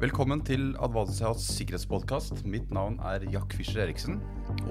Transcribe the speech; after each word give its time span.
Velkommen 0.00 0.40
til 0.40 0.70
Advansias 0.80 1.42
sikkerhetspodkast. 1.58 2.38
Mitt 2.48 2.70
navn 2.72 2.94
er 3.04 3.26
Jack 3.28 3.52
Fischer 3.52 3.82
Eriksen. 3.82 4.14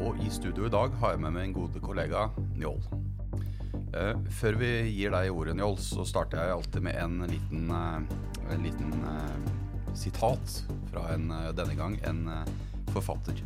Og 0.02 0.18
i 0.26 0.32
studio 0.34 0.66
i 0.66 0.72
dag 0.74 0.96
har 0.98 1.12
jeg 1.14 1.22
med 1.22 1.36
meg 1.36 1.44
en 1.46 1.54
gode 1.54 1.82
kollega, 1.86 2.24
Njål. 2.58 2.80
Eh, 3.94 4.24
før 4.40 4.58
vi 4.58 4.72
gir 4.90 5.14
deg 5.14 5.30
ordet, 5.30 5.54
Njål, 5.60 5.78
så 5.86 6.08
starter 6.10 6.42
jeg 6.42 6.56
alltid 6.56 6.88
med 6.88 6.98
en 6.98 7.22
liten, 7.30 7.70
eh, 7.70 8.50
en 8.56 8.66
liten 8.66 8.98
eh, 9.12 9.94
sitat 9.94 10.64
fra 10.90 11.06
en, 11.14 11.30
denne 11.54 11.78
gang 11.78 12.00
en 12.10 12.26
forfatter. 12.90 13.46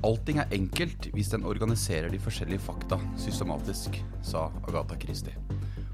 Allting 0.00 0.40
er 0.40 0.56
enkelt 0.56 1.10
hvis 1.12 1.34
den 1.34 1.44
organiserer 1.44 2.08
de 2.08 2.24
forskjellige 2.24 2.64
fakta 2.70 2.96
systematisk, 3.20 4.00
sa 4.24 4.48
Agatha 4.64 4.96
Christie. 5.04 5.36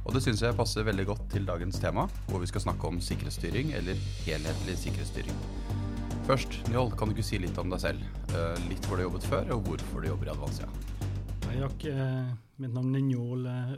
Og 0.03 0.17
det 0.17 0.25
syns 0.25 0.41
jeg 0.43 0.55
passer 0.59 0.83
veldig 0.83 1.05
godt 1.13 1.29
til 1.31 1.45
dagens 1.47 1.77
tema, 1.79 2.09
hvor 2.27 2.41
vi 2.43 2.49
skal 2.51 2.65
snakke 2.65 2.89
om 2.89 2.97
sikkerhetsstyring, 2.99 3.71
eller 3.79 3.99
helhetlig 4.25 4.75
sikkerhetsstyring. 4.81 5.37
Først, 6.27 6.57
Njål, 6.71 6.91
kan 6.99 7.07
du 7.07 7.15
ikke 7.15 7.27
si 7.27 7.39
litt 7.39 7.59
om 7.63 7.71
deg 7.71 7.85
selv? 7.85 8.03
Eh, 8.35 8.65
litt 8.67 8.83
hvor 8.89 8.99
du 8.99 9.05
har 9.05 9.07
jobbet 9.07 9.29
før, 9.31 9.53
og 9.55 9.63
hvorfor 9.69 10.03
du 10.03 10.09
jobber 10.09 10.27
i 10.27 10.33
Advansia. 10.35 10.67
Hei. 11.47 11.61
Eh, 11.93 12.33
Mitt 12.63 12.75
navn 12.75 12.99
er 12.99 13.05
Njål 13.07 13.47
eh, 13.47 13.73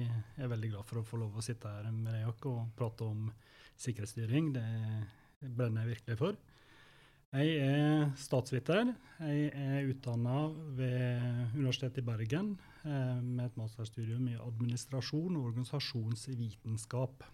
Jeg 0.00 0.40
er 0.40 0.52
veldig 0.54 0.72
glad 0.72 0.88
for 0.88 1.02
å 1.02 1.04
få 1.04 1.20
lov 1.20 1.36
å 1.36 1.44
sitte 1.44 1.68
her 1.68 1.92
med 1.92 2.16
deg, 2.16 2.48
og 2.48 2.72
prate 2.76 3.04
om 3.04 3.28
sikkerhetsstyring. 3.76 4.54
Det 4.56 5.52
brenner 5.52 5.84
jeg 5.84 5.98
virkelig 5.98 6.20
for. 6.20 6.40
Jeg 7.36 7.60
er 7.60 8.08
statsviter. 8.16 8.94
Jeg 9.20 9.52
er 9.52 9.92
utdanna 9.92 10.48
ved 10.80 11.56
Universitetet 11.60 12.00
i 12.00 12.08
Bergen 12.08 12.54
med 12.84 13.44
et 13.44 13.56
masterstudium 13.60 14.28
i 14.30 14.38
administrasjon 14.40 15.36
og 15.36 15.50
organisasjonsvitenskap. 15.50 17.26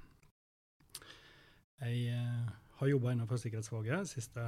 Jeg 1.76 2.07
eh, 2.09 2.52
har 2.79 2.88
jobba 2.88 3.12
innenfor 3.12 3.40
sikkerhetsfaget 3.40 4.07
de 4.07 4.09
siste 4.09 4.45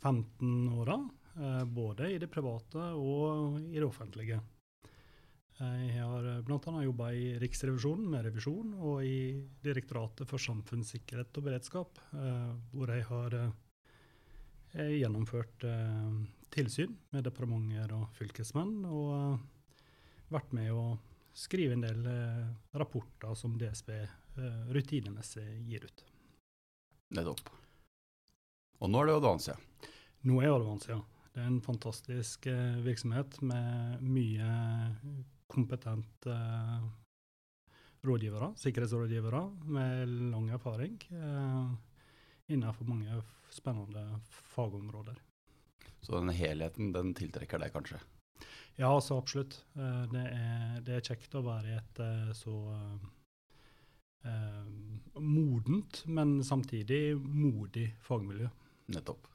15 0.00 0.70
åra, 0.72 0.96
eh, 1.36 1.64
både 1.68 2.14
i 2.14 2.18
det 2.22 2.30
private 2.32 2.86
og 2.96 3.60
i 3.60 3.76
det 3.76 3.86
offentlige. 3.86 4.40
Jeg 5.60 6.00
har 6.00 6.24
bl.a. 6.40 6.72
jobba 6.86 7.10
i 7.12 7.34
Riksrevisjonen 7.36 8.06
med 8.08 8.22
revisjon, 8.24 8.70
og 8.80 9.02
i 9.04 9.42
Direktoratet 9.60 10.24
for 10.24 10.40
samfunnssikkerhet 10.40 11.36
og 11.36 11.44
beredskap, 11.44 12.00
eh, 12.16 12.54
hvor 12.72 12.88
jeg 12.94 13.04
har 13.10 13.36
eh, 13.36 13.50
eh, 14.72 14.94
gjennomført 15.02 15.68
eh, 15.68 16.14
tilsyn 16.56 16.96
med 17.12 17.28
departementer 17.28 17.92
og 17.92 18.08
fylkesmenn, 18.16 18.86
og 18.88 19.10
eh, 19.18 19.59
vært 20.30 20.52
med 20.56 20.72
å 20.74 20.84
skrive 21.36 21.76
en 21.76 21.84
del 21.84 22.06
eh, 22.10 22.46
rapporter 22.78 23.34
som 23.38 23.56
DSB 23.58 23.90
eh, 24.00 24.60
rutinemessig 24.74 25.46
gir 25.68 25.86
ut. 25.86 26.04
Nettopp. 27.16 27.50
Og 28.80 28.90
nå 28.90 29.02
er 29.02 29.10
det 29.10 29.16
Advansia. 29.20 29.56
Nå 30.26 30.40
er 30.42 30.54
Advansia. 30.54 31.00
Det 31.30 31.42
er 31.42 31.50
en 31.50 31.60
fantastisk 31.62 32.46
eh, 32.50 32.80
virksomhet 32.84 33.38
med 33.46 34.02
mye 34.02 34.50
kompetente 35.50 36.36
rådgivere, 38.06 38.52
sikkerhetsrådgivere 38.56 39.42
med 39.68 40.14
lang 40.32 40.48
erfaring 40.54 40.96
eh, 41.10 41.72
innenfor 42.54 42.88
mange 42.88 43.22
spennende 43.50 44.20
fagområder. 44.30 45.18
Så 46.00 46.16
den 46.16 46.32
helheten, 46.32 46.92
den 46.92 47.12
tiltrekker 47.14 47.60
deg 47.60 47.74
kanskje? 47.74 48.00
Ja, 48.78 48.92
så 49.00 49.18
absolutt. 49.18 49.58
Eh, 49.76 50.04
det, 50.12 50.26
er, 50.30 50.76
det 50.86 50.94
er 50.96 51.08
kjekt 51.10 51.34
å 51.36 51.44
være 51.44 51.72
i 51.72 51.76
et 51.78 52.00
eh, 52.04 52.30
så 52.36 52.54
eh, 52.76 53.08
eh, 54.30 55.18
modent, 55.20 56.04
men 56.06 56.38
samtidig 56.46 57.16
modig 57.18 57.90
fagmiljø. 58.06 58.48
Nettopp. 58.94 59.28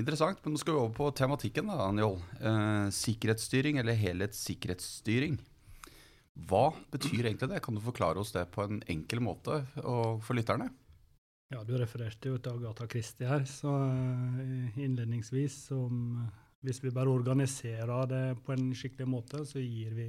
Interessant, 0.00 0.40
men 0.44 0.54
nå 0.54 0.60
skal 0.60 0.76
vi 0.76 0.80
over 0.80 0.96
på 0.96 1.10
tematikken 1.16 1.70
da, 1.70 1.90
Njål. 1.92 2.18
Eh, 2.40 2.90
sikkerhetsstyring, 2.96 3.80
eller 3.82 3.98
helhetssikkerhetsstyring. 4.00 5.38
Hva 6.48 6.70
betyr 6.92 7.26
egentlig 7.26 7.50
det? 7.50 7.60
Kan 7.64 7.76
du 7.76 7.82
forklare 7.84 8.22
oss 8.22 8.32
det 8.32 8.46
på 8.54 8.64
en 8.64 8.80
enkel 8.88 9.20
måte 9.24 9.64
og 9.82 10.22
for 10.24 10.38
lytterne? 10.38 10.70
Ja, 11.50 11.64
du 11.66 11.74
refererte 11.76 12.30
jo 12.30 12.38
til 12.38 12.60
Agatha 12.60 12.86
Christie 12.88 13.26
her, 13.26 13.42
så 13.50 13.72
innledningsvis 14.78 15.56
som 15.66 16.30
Hvis 16.60 16.82
vi 16.84 16.92
bare 16.92 17.12
organiserer 17.12 18.08
det 18.10 18.24
på 18.44 18.52
en 18.52 18.72
skikkelig 18.76 19.08
måte, 19.08 19.44
så 19.48 19.62
gir 19.62 19.94
vi, 19.96 20.08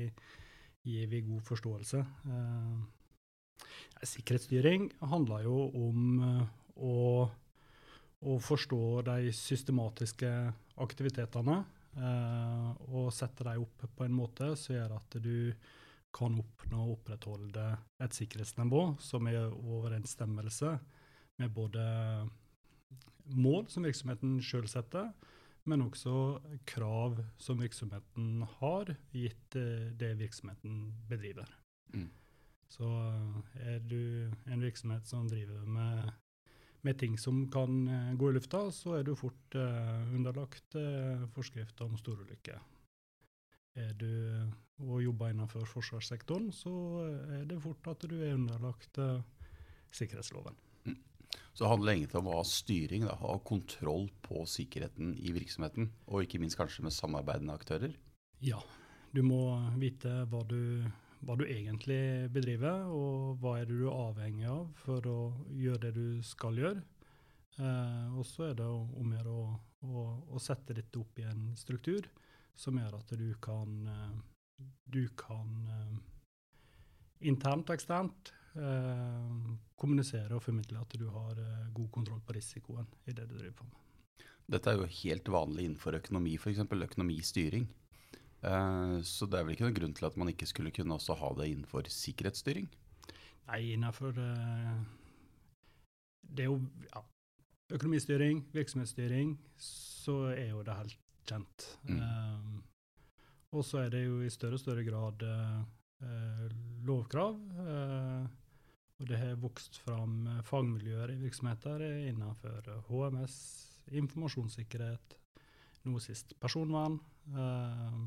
gir 0.83 1.07
vi 1.11 1.21
god 1.23 1.45
forståelse. 1.47 2.01
Eh, 2.27 4.01
sikkerhetsstyring 4.03 4.89
handler 5.13 5.45
jo 5.45 5.59
om 5.79 6.09
eh, 6.27 6.41
å, 6.83 6.95
å 8.27 8.39
forstå 8.43 8.81
de 9.07 9.31
systematiske 9.35 10.31
aktivitetene 10.83 11.61
eh, 11.95 12.67
og 12.91 13.13
sette 13.15 13.47
dem 13.47 13.63
opp 13.63 13.87
på 13.95 14.07
en 14.07 14.17
måte 14.17 14.51
som 14.59 14.75
gjør 14.75 14.97
at 14.97 15.19
du 15.23 15.53
kan 16.11 16.35
oppnå 16.35 16.83
og 16.83 16.97
opprettholde 16.97 17.65
et 18.03 18.15
sikkerhetsnivå 18.17 18.97
som 18.99 19.27
er 19.31 19.47
overensstemmelse 19.47 20.75
med 21.39 21.53
både 21.55 21.83
mål 23.31 23.69
som 23.71 23.85
virksomheten 23.87 24.41
sjøl 24.43 24.67
setter, 24.67 25.13
men 25.71 25.85
også 25.85 26.13
krav 26.67 27.21
som 27.39 27.61
virksomheten 27.63 28.43
har, 28.59 28.91
gitt 29.15 29.55
eh, 29.59 29.91
det 29.97 30.17
virksomheten 30.19 30.89
bedriver. 31.09 31.47
Mm. 31.95 32.09
Så 32.71 32.87
eh, 32.87 33.75
er 33.75 33.79
du 33.79 34.31
en 34.51 34.63
virksomhet 34.63 35.07
som 35.07 35.29
driver 35.31 35.63
med, 35.63 36.11
med 36.83 36.99
ting 36.99 37.15
som 37.19 37.45
kan 37.53 37.85
eh, 37.87 38.11
gå 38.19 38.31
i 38.31 38.35
lufta, 38.35 38.65
så 38.75 38.97
er 38.99 39.07
du 39.07 39.15
fort 39.15 39.55
eh, 39.55 40.11
underlagt 40.15 40.75
eh, 40.79 41.23
forskrifter 41.35 41.87
om 41.87 41.97
storulykker. 41.99 42.59
Er 43.79 43.93
du 43.95 44.11
og 44.81 45.03
jobber 45.03 45.31
innenfor 45.31 45.63
forsvarssektoren, 45.69 46.49
så 46.51 46.73
er 47.37 47.45
det 47.47 47.61
fort 47.63 47.87
at 47.91 48.03
du 48.09 48.17
er 48.19 48.35
underlagt 48.35 48.97
eh, 48.99 49.21
sikkerhetsloven. 49.93 50.57
Så 51.53 51.65
det 51.65 51.71
handler 51.71 51.93
egentlig 51.93 52.19
om 52.21 52.29
å 52.31 52.37
ha 52.39 52.45
styring, 52.47 53.05
da, 53.07 53.15
ha 53.19 53.37
kontroll 53.45 54.07
på 54.23 54.45
sikkerheten 54.47 55.13
i 55.19 55.33
virksomheten, 55.35 55.91
og 56.07 56.25
ikke 56.25 56.39
minst 56.41 56.59
kanskje 56.59 56.85
med 56.85 56.95
samarbeidende 56.95 57.55
aktører. 57.57 57.95
Ja, 58.41 58.61
du 59.11 59.21
må 59.27 59.43
vite 59.81 60.23
hva 60.31 60.41
du, 60.47 60.87
hva 61.21 61.35
du 61.37 61.43
egentlig 61.45 62.29
bedriver, 62.33 62.87
og 62.87 63.41
hva 63.43 63.57
er 63.59 63.67
det 63.67 63.81
du 63.81 63.85
er 63.89 63.99
avhengig 64.07 64.47
av 64.51 64.63
for 64.85 65.11
å 65.11 65.19
gjøre 65.53 65.89
det 65.89 65.93
du 65.99 66.23
skal 66.25 66.57
gjøre. 66.61 66.81
Eh, 67.59 68.07
og 68.15 68.25
så 68.25 68.47
er 68.49 68.57
det 68.61 68.67
om 68.71 69.11
å 69.11 69.19
gjøre 69.19 69.37
å 70.31 70.41
sette 70.41 70.75
dette 70.77 71.01
opp 71.01 71.19
i 71.19 71.27
en 71.27 71.51
struktur 71.59 72.07
som 72.57 72.77
gjør 72.77 72.99
at 72.99 73.13
du 73.17 73.27
kan, 73.43 73.75
eh, 73.87 74.67
du 74.85 75.03
kan 75.17 75.51
eh, 75.75 75.97
internt 77.31 77.69
og 77.69 77.75
eksternt 77.75 78.31
eh, 78.55 79.35
kommunisere 79.81 80.37
og 80.37 80.43
formidle 80.45 80.81
at 80.81 80.95
du 80.99 81.07
har 81.09 81.39
eh, 81.41 81.69
god 81.75 81.89
kontroll 81.93 82.21
på 82.25 82.35
risikoen 82.37 82.87
i 83.09 83.15
det 83.17 83.27
du 83.29 83.35
driver 83.37 83.57
på 83.61 83.67
med. 83.69 84.27
Dette 84.51 84.71
er 84.71 84.79
jo 84.79 84.89
helt 85.01 85.29
vanlig 85.31 85.67
innenfor 85.67 85.95
økonomi, 85.97 86.35
f.eks. 86.37 86.63
økonomistyring. 86.65 87.67
Eh, 88.41 88.95
så 89.07 89.27
det 89.29 89.39
er 89.39 89.45
vel 89.45 89.55
ikke 89.55 89.67
noen 89.67 89.77
grunn 89.79 89.95
til 89.97 90.09
at 90.09 90.17
man 90.19 90.31
ikke 90.31 90.49
skulle 90.49 90.73
kunne 90.75 90.97
også 90.97 91.17
ha 91.19 91.31
det 91.39 91.51
innenfor 91.51 91.89
sikkerhetsstyring? 91.93 92.67
Nei, 93.51 93.61
innenfor 93.75 94.17
eh, 94.21 94.81
Det 96.21 96.45
er 96.45 96.51
jo 96.51 96.59
ja, 96.87 97.03
økonomistyring, 97.77 98.45
virksomhetsstyring, 98.53 99.37
så 99.61 100.17
er 100.33 100.51
jo 100.51 100.65
det 100.67 100.77
helt 100.77 100.99
kjent. 101.29 101.65
Mm. 101.87 102.61
Og 103.51 103.65
så 103.67 103.85
er 103.85 103.91
det 103.93 104.05
jo 104.05 104.21
i 104.23 104.31
større 104.31 104.57
og 104.57 104.63
større 104.63 104.83
grad 104.87 105.23
eh, 105.27 106.53
lovkrav. 106.87 107.35
eh, 107.65 108.40
og 109.01 109.07
det 109.09 109.17
har 109.17 109.39
vokst 109.41 109.79
fram 109.81 110.27
eh, 110.29 110.43
fagmiljøer 110.45 111.15
i 111.15 111.19
virksomheter 111.23 111.81
innenfor 112.11 112.69
HMS, 112.87 113.37
informasjonssikkerhet, 113.97 115.15
nå 115.89 116.01
sist 116.03 116.35
personvern, 116.41 116.99
eh, 117.33 117.97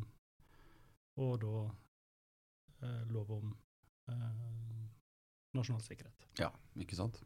og 1.24 1.34
da 1.42 1.64
eh, 2.86 3.02
lov 3.10 3.34
om 3.40 3.50
eh, 4.10 4.86
nasjonal 5.54 5.82
sikkerhet. 5.82 6.30
Ja, 6.38 6.50
ikke 6.78 6.98
sant? 6.98 7.20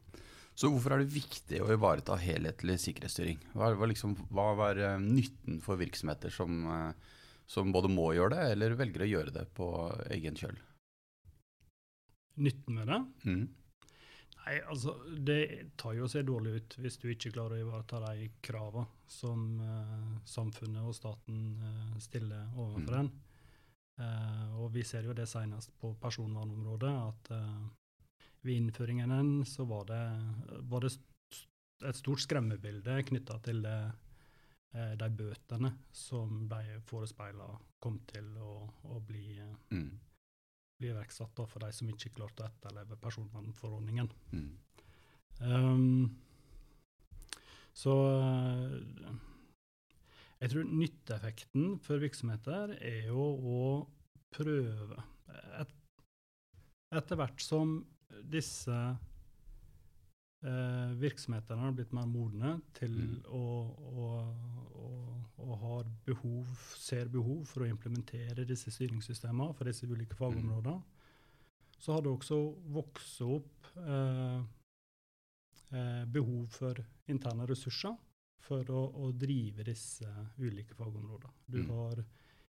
Så 0.59 0.67
hvorfor 0.73 0.95
er 0.95 1.03
det 1.03 1.13
viktig 1.13 1.61
å 1.63 1.69
ivareta 1.71 2.17
helhetlig 2.19 2.79
sikkerhetsstyring? 2.83 3.39
Hva 3.53 3.71
hva 3.77 3.87
liksom, 3.89 4.17
hva 4.33 4.51
er 4.71 4.81
eh, 4.89 5.03
nytten 5.03 5.61
for 5.63 5.79
virksomheter 5.79 6.33
som, 6.33 6.65
eh, 6.73 7.13
som 7.49 7.71
både 7.75 7.91
må 7.93 8.11
gjøre 8.17 8.35
det, 8.35 8.49
eller 8.55 8.75
velger 8.81 9.05
å 9.05 9.11
gjøre 9.13 9.35
det 9.37 9.45
på 9.55 9.69
egen 10.17 10.35
kjøl? 10.39 10.57
Nytten 12.39 12.75
med 12.79 12.87
det? 12.87 12.99
Mm. 13.27 13.47
Nei, 14.39 14.53
altså, 14.71 14.93
det 15.19 15.39
tar 15.77 15.93
jo 15.97 16.07
seg 16.09 16.25
dårlig 16.29 16.53
ut 16.61 16.75
hvis 16.79 16.95
du 17.01 17.09
ikke 17.11 17.31
klarer 17.35 17.57
å 17.59 17.63
ivareta 17.65 17.99
de 18.05 18.29
kravene 18.45 18.87
som 19.11 19.41
uh, 19.59 20.13
samfunnet 20.25 20.85
og 20.87 20.95
staten 20.95 21.41
uh, 21.59 21.97
stiller 22.01 22.47
overfor 22.55 22.95
Mm. 22.95 22.99
en. 23.01 23.11
Uh, 23.99 24.61
og 24.63 24.69
vi 24.73 24.83
ser 24.87 25.03
jo 25.09 25.13
det 25.13 25.27
senest 25.27 25.73
på 25.81 25.91
personvernområdet, 25.99 26.91
at 27.11 27.31
ved 28.47 28.55
innføringen 28.55 29.41
så 29.45 29.65
var 29.67 29.83
det, 29.89 30.03
var 30.71 30.85
det 30.85 30.93
st- 30.95 31.43
et 31.83 31.95
stort 31.99 32.21
skremmebilde 32.23 32.95
knytta 33.09 33.41
til 33.43 33.59
det, 33.65 33.79
de 34.71 35.07
bøtene 35.17 35.71
som 35.91 36.43
de 36.47 36.77
forespeila 36.85 37.47
kom 37.81 37.95
til 38.07 38.27
å, 38.37 38.69
å 38.93 38.99
bli, 39.01 39.41
Mm. 39.73 39.89
Bli 40.79 40.89
iverksatt 40.93 41.35
da, 41.37 41.45
for 41.49 41.59
de 41.63 41.71
som 41.75 41.89
ikke 41.91 42.13
klarte 42.15 42.43
å 42.43 42.49
etterleve 42.49 42.97
personvernforordningen. 43.03 44.09
Mm. 44.31 44.51
Um, 45.39 46.17
så 47.79 47.93
eh, 48.11 49.11
jeg 50.39 50.51
tror 50.53 50.71
nytteeffekten 50.71 51.77
for 51.83 52.01
virksomheter 52.03 52.73
er 52.79 53.07
jo 53.11 53.23
å 53.53 53.61
prøve 54.35 55.03
et, 55.59 55.75
Etter 56.89 57.19
hvert 57.19 57.43
som 57.43 57.75
disse 58.33 58.73
eh, 60.41 60.91
virksomhetene 60.97 61.61
har 61.67 61.75
blitt 61.77 61.93
mer 61.93 62.07
modne 62.09 62.55
til 62.73 62.95
Mm. 62.97 63.19
å, 63.29 63.43
å, 63.77 64.08
behov, 66.09 66.49
ser 66.79 67.09
behov 67.13 67.43
for 67.49 67.65
å 67.65 67.69
implementere 67.69 68.45
disse 68.49 68.73
styringssystemene 68.73 69.53
for 69.57 69.69
disse 69.69 69.87
ulike 69.89 70.17
fagområdene, 70.19 70.81
så 71.79 71.95
har 71.95 72.03
det 72.05 72.11
også 72.11 72.37
vokst 72.75 73.21
opp 73.23 73.69
eh, 73.79 74.39
eh, 75.71 76.05
behov 76.11 76.47
for 76.51 76.75
interne 77.09 77.45
ressurser 77.49 77.95
for 78.49 78.65
å, 78.73 78.81
å 79.05 79.11
drive 79.13 79.63
disse 79.67 80.07
ulike 80.39 80.75
fagområdene. 80.75 81.33
Du 81.47 81.57
Mm. 81.63 81.69
har 81.75 82.03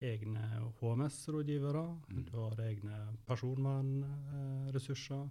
egne 0.02 0.44
HMS-rådgivere, 0.80 1.86
Mm. 2.10 2.24
du 2.26 2.32
har 2.38 2.56
egne 2.64 3.18
personvernressurser, 3.28 5.30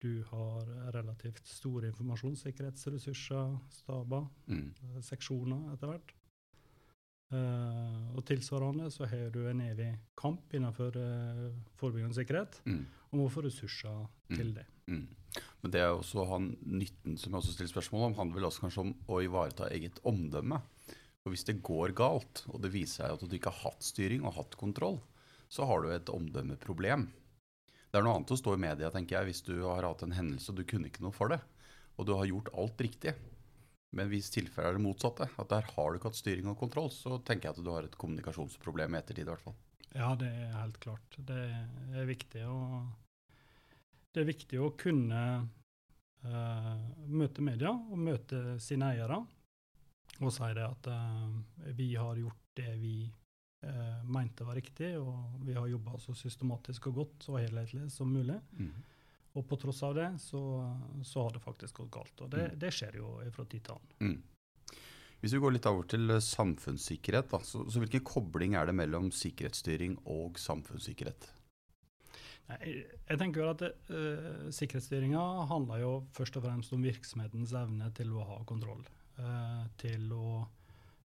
du 0.00 0.22
har 0.30 0.64
relativt 0.94 1.46
store 1.46 1.88
informasjonssikkerhetsressurser, 1.92 3.58
staber, 3.70 4.28
Mm. 4.48 4.74
eh, 4.82 5.00
seksjoner 5.00 5.72
etter 5.72 5.86
hvert. 5.88 6.12
Eh, 7.28 8.04
og 8.16 8.22
tilsvarende 8.24 8.88
så 8.90 9.04
har 9.10 9.28
du 9.34 9.42
en 9.50 9.60
evig 9.60 9.90
kamp 10.16 10.54
innenfor 10.56 10.94
uh, 10.96 11.50
forebyggende 11.76 12.16
sikkerhet 12.16 12.62
Mm. 12.64 12.86
om 13.12 13.20
å 13.20 13.28
få 13.32 13.42
ressurser 13.44 14.06
til 14.32 14.54
det. 14.56 14.64
Mm. 14.88 15.04
Men 15.62 15.70
det 15.74 15.82
er 15.82 15.92
også 15.92 16.24
han 16.30 16.56
nytten 16.64 17.18
som 17.20 17.32
jeg 17.32 17.42
også 17.42 17.52
stiller 17.52 17.72
spørsmål 17.74 18.06
om, 18.06 18.16
handler 18.16 18.40
vel 18.40 18.48
også 18.48 18.64
kanskje 18.64 18.80
om 18.86 18.94
å 19.12 19.20
ivareta 19.20 19.68
eget 19.68 20.00
omdømme. 20.08 20.62
For 21.20 21.34
hvis 21.34 21.44
det 21.44 21.60
går 21.62 21.92
galt, 21.98 22.46
og 22.48 22.62
det 22.64 22.72
viser 22.72 23.04
seg 23.04 23.12
at 23.18 23.28
du 23.28 23.36
ikke 23.36 23.52
har 23.52 23.72
hatt 23.72 23.84
styring 23.84 24.24
og 24.24 24.38
hatt 24.38 24.56
kontroll, 24.56 25.00
så 25.52 25.66
har 25.68 25.82
du 25.84 25.92
et 25.92 26.08
omdømmeproblem. 26.08 27.08
Det 27.88 27.98
er 27.98 28.04
noe 28.04 28.16
annet 28.16 28.32
å 28.32 28.40
stå 28.40 28.54
i 28.56 28.60
media, 28.60 28.90
tenker 28.92 29.18
jeg, 29.18 29.28
hvis 29.28 29.44
du 29.44 29.54
har 29.66 29.84
hatt 29.84 30.02
en 30.04 30.16
hendelse 30.16 30.52
og 30.52 30.56
du 30.56 30.64
kunne 30.68 30.88
ikke 30.88 31.04
noe 31.04 31.12
for 31.16 31.28
det, 31.32 31.40
og 31.98 32.06
du 32.08 32.14
har 32.16 32.28
gjort 32.28 32.48
alt 32.56 32.80
riktig. 32.80 33.14
Men 33.96 34.10
hvis 34.12 34.28
tilfellet 34.34 34.68
er 34.68 34.76
det 34.76 34.84
motsatte, 34.84 35.28
at 35.40 35.50
der 35.52 35.68
har 35.72 35.88
du 35.88 35.96
ikke 35.96 36.10
hatt 36.10 36.18
styring 36.18 36.50
og 36.50 36.58
kontroll, 36.60 36.90
så 36.92 37.16
tenker 37.24 37.48
jeg 37.48 37.56
at 37.56 37.64
du 37.64 37.70
har 37.72 37.86
et 37.88 37.96
kommunikasjonsproblem 38.00 38.94
i 38.94 39.00
ettertid 39.00 39.24
i 39.24 39.30
hvert 39.30 39.44
fall. 39.46 39.56
Ja, 39.96 40.12
det 40.20 40.28
er 40.28 40.58
helt 40.58 40.76
klart. 40.82 41.16
Det 41.16 41.38
er 41.96 42.08
viktig 42.08 42.42
å, 42.44 42.58
det 44.12 44.22
er 44.22 44.28
viktig 44.28 44.60
å 44.60 44.74
kunne 44.78 45.22
uh, 45.40 46.74
møte 47.08 47.44
media 47.44 47.72
og 47.72 47.96
møte 48.02 48.58
sine 48.62 48.92
eiere 48.92 49.22
og 50.18 50.34
si 50.34 50.50
det 50.58 50.66
at 50.66 50.90
uh, 50.92 51.72
vi 51.78 51.94
har 51.94 52.20
gjort 52.20 52.44
det 52.58 52.74
vi 52.82 52.94
uh, 53.64 54.04
mente 54.04 54.44
var 54.44 54.58
riktig, 54.58 54.92
og 55.00 55.40
vi 55.46 55.56
har 55.56 55.68
jobba 55.70 55.96
så 56.02 56.14
systematisk 56.16 56.90
og 56.90 57.02
godt 57.04 57.28
og 57.32 57.40
helhetlig 57.40 57.88
som 57.94 58.10
mulig. 58.12 58.36
Mm. 58.58 58.72
Og 59.38 59.46
på 59.46 59.58
tross 59.62 59.84
av 59.86 59.94
det, 59.94 60.08
så, 60.22 60.40
så 61.06 61.22
har 61.22 61.36
det 61.36 61.44
faktisk 61.44 61.78
gått 61.84 61.94
galt. 61.94 62.24
Og 62.24 62.32
det, 62.34 62.48
Mm. 62.48 62.58
det 62.58 62.74
skjer 62.74 62.98
jo 62.98 63.14
fra 63.34 63.44
tid 63.46 63.64
til 63.68 63.76
annen. 63.78 63.94
Mm. 64.02 64.78
Hvis 65.20 65.34
vi 65.34 65.40
går 65.42 65.54
litt 65.56 65.66
over 65.66 65.86
til 65.90 66.10
eh, 66.14 66.22
samfunnssikkerhet, 66.22 67.30
da, 67.32 67.40
så, 67.42 67.64
så 67.70 67.82
hvilken 67.82 68.04
kobling 68.06 68.54
er 68.54 68.68
det 68.70 68.76
mellom 68.78 69.10
sikkerhetsstyring 69.14 69.96
og 70.06 70.38
samfunnssikkerhet? 70.38 71.32
Nei, 72.48 72.58
jeg 73.10 73.18
tenker 73.20 73.42
jo 73.42 73.48
at 73.50 73.62
uh, 73.92 74.46
Sikkerhetsstyringa 74.54 75.20
handler 75.50 75.82
jo 75.82 75.90
først 76.16 76.38
og 76.40 76.46
fremst 76.46 76.72
om 76.72 76.86
virksomhetens 76.86 77.52
evne 77.52 77.90
til 77.98 78.14
å 78.16 78.24
ha 78.24 78.38
kontroll. 78.48 78.86
Uh, 79.18 79.66
til, 79.76 80.06
å, 80.14 80.46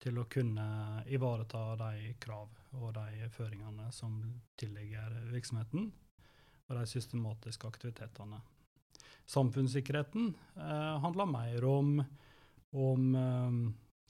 til 0.01 0.17
å 0.23 0.25
kunne 0.33 1.03
ivareta 1.13 1.75
de 1.83 2.15
krav 2.23 2.49
og 2.79 2.95
de 2.97 3.29
føringene 3.35 3.91
som 3.93 4.17
tilligger 4.57 5.13
virksomheten, 5.35 5.91
og 6.69 6.79
de 6.79 6.87
systematiske 6.91 7.69
aktivitetene. 7.69 8.41
Samfunnssikkerheten 9.27 10.31
eh, 10.57 10.95
handler 11.03 11.31
mer 11.31 11.65
om, 11.67 11.93
om 12.73 13.15
eh, 13.15 13.59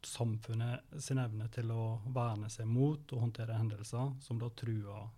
samfunnet 0.06 1.00
sin 1.02 1.18
evne 1.18 1.48
til 1.52 1.72
å 1.72 1.84
verne 2.14 2.50
seg 2.52 2.68
mot 2.68 3.12
og 3.12 3.22
håndtere 3.24 3.56
hendelser 3.58 4.12
som 4.22 4.40
da 4.40 4.50
truer 4.54 5.08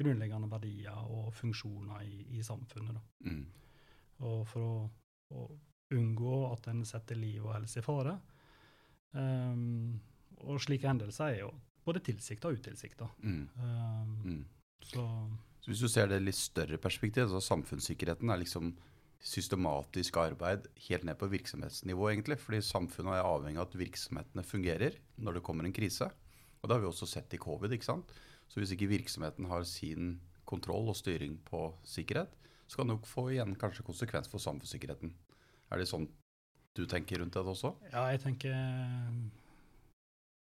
grunnleggende 0.00 0.48
verdier 0.50 0.96
og 1.12 1.32
funksjoner 1.36 2.04
i, 2.06 2.22
i 2.38 2.44
samfunnet. 2.44 3.00
Mm. 3.26 3.42
Og 4.26 4.46
for 4.48 4.64
å, 4.64 4.86
å 5.36 5.48
unngå 5.94 6.36
at 6.52 6.70
en 6.72 6.84
setter 6.88 7.18
liv 7.18 7.44
og 7.44 7.54
helse 7.56 7.80
i 7.80 7.84
fare. 7.84 8.14
Um, 9.12 9.98
og 10.46 10.60
slike 10.62 10.88
hendelser 10.88 11.34
er 11.34 11.38
jo 11.42 11.50
både 11.84 12.02
tilsikta 12.06 12.48
og 12.48 12.60
utilsikta. 12.60 13.10
Mm. 13.22 13.44
Um, 13.58 14.16
Mm. 14.24 14.44
Så 15.60 15.70
hvis 15.70 15.82
du 15.84 15.90
ser 15.92 16.08
det 16.08 16.22
litt 16.24 16.38
større 16.38 16.78
perspektivet, 16.80 17.28
så 17.30 17.42
samfunnssikkerheten 17.44 18.32
er 18.32 18.40
liksom 18.40 18.72
systematisk 19.20 20.16
arbeid 20.16 20.70
helt 20.86 21.04
ned 21.04 21.18
på 21.20 21.28
virksomhetsnivå, 21.28 22.08
egentlig. 22.08 22.38
Fordi 22.40 22.62
samfunnet 22.64 23.18
er 23.18 23.28
avhengig 23.28 23.60
av 23.60 23.68
at 23.68 23.76
virksomhetene 23.82 24.44
fungerer 24.46 24.96
når 25.20 25.36
det 25.36 25.44
kommer 25.44 25.68
en 25.68 25.76
krise. 25.76 26.08
Og 26.60 26.68
det 26.68 26.76
har 26.76 26.82
vi 26.82 26.88
også 26.88 27.08
sett 27.08 27.36
i 27.36 27.40
covid. 27.40 27.72
ikke 27.76 27.90
sant? 27.90 28.14
Så 28.48 28.60
hvis 28.60 28.72
ikke 28.74 28.88
virksomheten 28.90 29.48
har 29.52 29.66
sin 29.68 30.16
kontroll 30.48 30.88
og 30.90 30.96
styring 30.98 31.36
på 31.46 31.68
sikkerhet, 31.86 32.32
så 32.66 32.80
kan 32.80 32.88
det 32.88 32.96
jo 32.96 33.10
få 33.10 33.28
igjen 33.34 33.54
kanskje 33.58 33.84
konsekvens 33.86 34.30
for 34.30 34.42
samfunnssikkerheten. 34.42 35.12
Er 35.70 35.78
det 35.78 35.90
sånn 35.90 36.08
du 36.78 36.84
tenker 36.86 37.20
rundt 37.20 37.34
det 37.34 37.42
også? 37.42 37.74
ja, 37.90 38.04
jeg 38.14 38.20
tenker 38.22 38.54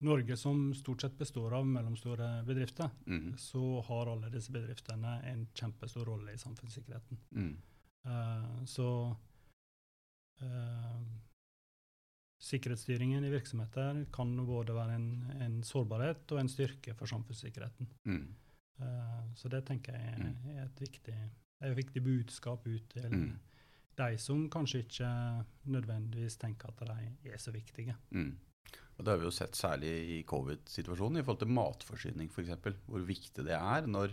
Norge, 0.03 0.37
som 0.37 0.75
stort 0.75 1.01
sett 1.05 1.19
består 1.19 1.55
av 1.55 1.67
mellomstore 1.67 2.45
bedrifter, 2.47 2.91
Mm. 3.07 3.37
så 3.39 3.81
har 3.87 4.07
alle 4.13 4.31
disse 4.31 4.53
bedriftene 4.53 5.21
en 5.31 5.47
kjempestor 5.55 6.05
rolle 6.05 6.33
i 6.33 6.39
samfunnssikkerheten. 6.39 7.19
Mm. 7.37 7.57
Uh, 8.07 8.65
så 8.67 9.17
uh, 10.43 11.03
sikkerhetsstyringen 12.43 13.25
i 13.25 13.31
virksomheter 13.31 14.05
kan 14.13 14.35
både 14.47 14.75
være 14.75 14.95
en, 14.99 15.09
en 15.41 15.61
sårbarhet 15.63 16.33
og 16.35 16.41
en 16.43 16.51
styrke 16.51 16.95
for 16.99 17.07
samfunnssikkerheten. 17.07 17.89
Mm. 18.05 18.35
Uh, 18.83 19.23
så 19.39 19.49
det 19.53 19.65
tenker 19.69 19.95
jeg 19.95 20.13
er, 20.19 20.35
er 20.57 20.65
et 20.67 20.81
viktig, 20.83 21.15
er 21.61 21.71
et 21.71 21.79
viktig 21.79 22.03
budskap 22.03 22.67
ut 22.67 22.89
til 22.91 23.11
Mm. 23.13 23.39
de 23.99 24.17
som 24.19 24.49
kanskje 24.51 24.79
ikke 24.83 25.09
nødvendigvis 25.65 26.37
tenker 26.41 26.69
at 26.73 26.81
de 26.89 27.31
er 27.31 27.39
så 27.39 27.53
viktige. 27.53 27.95
Mm. 28.67 28.79
Og 28.99 29.05
Det 29.05 29.11
har 29.13 29.19
vi 29.19 29.25
jo 29.27 29.35
sett 29.35 29.57
særlig 29.57 29.93
i 30.19 30.23
covid-situasjonen 30.29 31.19
i 31.19 31.23
forhold 31.25 31.41
til 31.43 31.49
matforsyning 31.57 32.29
f.eks. 32.31 32.51
Hvor 32.87 33.07
viktig 33.09 33.45
det 33.45 33.57
er 33.57 33.87
når 33.87 34.13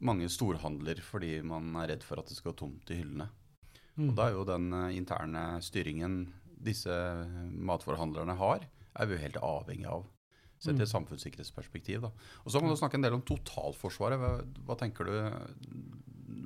mange 0.00 0.28
storhandler 0.30 1.00
fordi 1.02 1.42
man 1.44 1.74
er 1.76 1.88
redd 1.92 2.02
for 2.06 2.18
at 2.22 2.28
det 2.30 2.36
skal 2.38 2.52
gå 2.52 2.58
tomt 2.62 2.90
i 2.90 3.00
hyllene. 3.02 3.28
Og 3.98 4.14
da 4.16 4.28
er 4.30 4.32
jo 4.38 4.44
den 4.48 4.72
eh, 4.72 4.96
interne 4.96 5.60
styringen 5.60 6.32
disse 6.62 6.94
matforhandlerne 7.52 8.36
har, 8.38 8.64
er 8.96 9.06
vi 9.06 9.16
jo 9.16 9.20
helt 9.24 9.36
avhengig 9.42 9.86
av. 9.90 10.06
Sett 10.62 10.78
i 10.78 10.82
et 10.84 10.88
Mm. 10.88 10.94
samfunnssikkerhetsperspektiv. 10.94 12.00
da. 12.02 12.10
Og 12.46 12.52
Så 12.52 12.60
må 12.62 12.70
du 12.70 12.76
snakke 12.76 12.94
en 12.94 13.02
del 13.02 13.12
om 13.14 13.22
totalforsvaret. 13.22 14.16
Hva, 14.16 14.44
hva 14.64 14.76
tenker 14.78 15.04
du? 15.04 15.12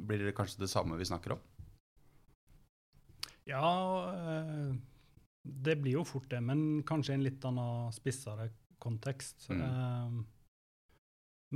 Blir 0.08 0.24
det 0.24 0.34
kanskje 0.34 0.58
det 0.64 0.70
samme 0.72 0.96
vi 0.96 1.04
snakker 1.04 1.32
om? 1.36 1.38
Ja, 3.46 4.10
eh, 4.10 4.74
det 5.46 5.76
blir 5.82 5.92
jo 5.98 6.04
fort 6.04 6.28
det, 6.30 6.40
men 6.42 6.82
kanskje 6.82 7.12
i 7.14 7.14
en 7.18 7.24
litt 7.26 7.44
annen 7.44 7.92
spissere 7.92 8.48
kontekst. 8.82 9.48
Mm. 9.50 9.62
Eh, 9.62 10.24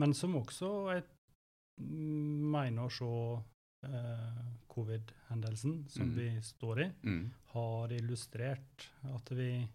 men 0.00 0.14
som 0.14 0.36
også 0.36 0.70
jeg 0.94 1.04
mener 1.80 2.82
å 2.86 2.90
se 2.92 3.10
eh, 3.82 4.40
covid-hendelsen 4.68 5.88
som 5.88 6.08
Mm. 6.10 6.14
vi 6.16 6.40
står 6.42 6.80
i, 6.84 6.90
Mm. 7.02 7.30
har 7.54 7.88
illustrert 7.92 8.88
at 9.14 9.30
vi 9.30 9.66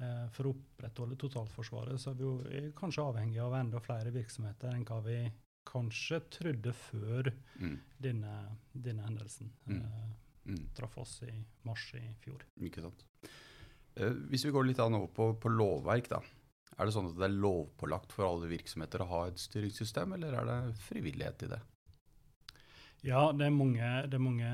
eh, 0.00 0.28
for 0.32 0.44
å 0.48 0.54
opprettholde 0.54 1.16
totalforsvaret, 1.16 2.00
så 2.00 2.10
er 2.10 2.14
vi 2.14 2.22
jo 2.24 2.40
eh, 2.48 2.70
kanskje 2.72 3.02
avhengig 3.04 3.38
av 3.38 3.52
enda 3.54 3.78
flere 3.80 4.10
virksomheter 4.10 4.72
enn 4.74 4.84
hva 4.84 5.00
vi 5.04 5.30
kanskje 5.66 6.20
trodde 6.30 6.72
før 6.72 7.32
Mm. 7.60 7.78
denne, 8.00 8.56
denne 8.74 9.02
hendelsen 9.02 9.50
Mm. 9.66 9.82
Eh, 10.50 10.58
Mm. 10.58 10.74
traff 10.76 10.98
oss 10.98 11.22
i 11.22 11.32
mars 11.68 11.86
i 11.94 12.04
fjor. 12.22 12.44
Ikke 12.66 12.82
sant. 12.82 13.06
Eh, 13.96 14.12
hvis 14.30 14.44
vi 14.44 14.52
går 14.54 14.66
litt 14.68 14.82
an 14.82 14.98
over 14.98 15.10
på, 15.14 15.32
på 15.40 15.52
lovverk, 15.52 16.10
da. 16.10 16.20
Er 16.78 16.86
det 16.86 16.94
sånn 16.94 17.10
at 17.10 17.18
det 17.18 17.26
er 17.26 17.40
lovpålagt 17.42 18.14
for 18.14 18.24
alle 18.24 18.48
virksomheter 18.48 19.02
å 19.04 19.10
ha 19.10 19.26
et 19.28 19.40
styringssystem, 19.42 20.14
eller 20.16 20.36
er 20.38 20.48
det 20.48 20.60
frivillighet 20.86 21.44
i 21.44 21.50
det? 21.52 21.60
Ja, 23.04 23.30
det 23.32 23.46
er 23.46 23.54
mange, 23.54 23.90
det 24.12 24.16
er 24.16 24.22
mange, 24.22 24.50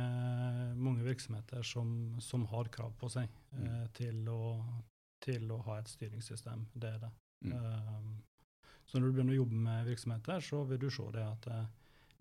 mange 0.79 1.07
virksomheter 1.07 1.67
som, 1.67 1.89
som, 2.23 2.45
har 2.53 2.71
krav 2.75 2.93
på 2.99 3.11
seg 3.11 3.27
mm. 3.51 3.65
eh, 3.67 3.87
til, 3.97 4.21
å, 4.31 4.53
til, 5.23 5.49
å, 5.51 5.59
ha 5.67 5.81
et 5.81 5.91
styringssystem. 5.91 6.69
Det 6.75 6.93
er 6.95 7.01
det. 7.03 7.13
Mm. 7.47 7.57
Um, 7.59 8.13
så 8.87 9.01
når 9.01 9.09
du 9.09 9.17
begynner 9.17 9.35
å 9.35 9.41
jobbe 9.41 9.65
med 9.67 9.91
virksomheter, 9.91 10.45
så 10.47 10.63
vil 10.71 10.81
du 10.83 10.89
se 10.95 11.09
det 11.15 11.25
at 11.27 11.49
det, 11.51 11.59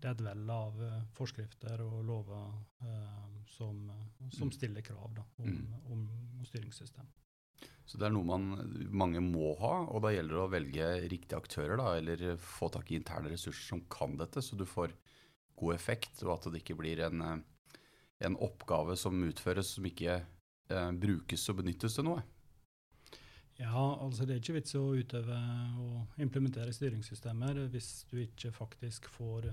det 0.00 0.08
er 0.08 0.16
et 0.16 0.24
vell 0.26 0.50
av 0.52 0.80
uh, 0.80 0.96
forskrifter 1.16 1.80
og 1.84 2.02
lover 2.04 2.50
eh, 2.84 3.36
som, 3.48 3.78
som, 4.28 4.50
mm. 4.50 4.52
stiller 4.52 4.84
krav 4.84 5.14
da, 5.16 5.24
om, 5.40 5.48
mm. 5.48 5.78
om, 5.92 6.02
om, 6.36 6.44
styringssystem. 6.44 7.08
Så 7.86 8.00
det 8.00 8.08
er 8.08 8.12
noe 8.12 8.26
man, 8.26 8.48
mange 8.90 9.22
må 9.22 9.54
ha, 9.60 9.74
og 9.86 10.02
da 10.04 10.10
gjelder 10.12 10.36
det 10.36 10.42
å 10.42 10.52
velge 10.52 10.88
riktige 11.06 11.38
aktører, 11.38 11.78
da, 11.78 11.92
eller 11.96 12.36
få 12.42 12.68
tak 12.74 12.90
i 12.90 12.98
interne 12.98 13.30
ressurser 13.32 13.70
som 13.70 13.84
kan 13.92 14.18
dette, 14.18 14.42
så 14.42 14.58
du 14.58 14.66
får 14.68 14.92
god 15.56 15.76
effekt, 15.76 16.18
og 16.26 16.34
at 16.34 16.50
det 16.52 16.64
ikke 16.64 16.76
blir 16.80 17.00
en, 17.06 17.22
eh, 17.22 17.78
en 18.26 18.38
oppgave 18.42 18.98
som 19.00 19.22
utføres 19.24 19.76
som 19.78 19.86
ikke 19.88 20.18
eh, 20.18 20.90
brukes 21.06 21.46
og 21.52 21.62
benyttes 21.62 21.96
til 21.96 22.10
noe. 22.10 22.24
Ja, 23.56 23.72
altså 24.04 24.26
det 24.26 24.34
er 24.34 24.42
ikke 24.42 24.58
vits 24.58 24.76
å 24.76 24.90
utøve 24.92 25.38
og 25.80 26.20
implementere 26.20 26.74
styringssystemer 26.76 27.62
hvis 27.72 28.02
du 28.10 28.18
ikke 28.20 28.52
faktisk 28.52 29.08
får 29.14 29.48